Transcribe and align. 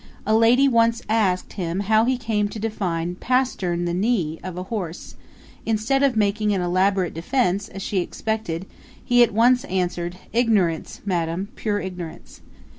A 0.25 0.33
lady 0.35 0.67
once 0.67 1.03
asked 1.07 1.53
him 1.53 1.81
how 1.81 2.05
he 2.05 2.17
came 2.17 2.47
to 2.49 2.57
define 2.57 3.13
Pastern 3.13 3.85
the 3.85 3.93
knee 3.93 4.39
of 4.43 4.57
a 4.57 4.63
horse: 4.63 5.13
instead 5.63 6.01
of 6.01 6.17
making 6.17 6.51
an 6.55 6.59
elaborate 6.59 7.13
defence, 7.13 7.67
as 7.69 7.83
she 7.83 7.99
expected, 7.99 8.65
he 9.05 9.21
at 9.21 9.31
once 9.31 9.63
answered, 9.65 10.17
'Ignorance, 10.33 11.01
Madam, 11.05 11.49
pure 11.55 11.79
ignorance.' 11.79 12.41